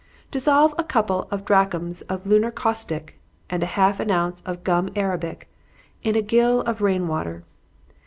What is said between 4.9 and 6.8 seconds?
arabic, in a gill